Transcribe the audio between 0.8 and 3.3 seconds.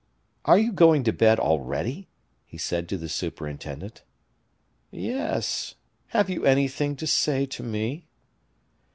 to bed already?" he said to the